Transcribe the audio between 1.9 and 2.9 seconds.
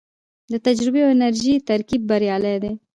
بریالی دی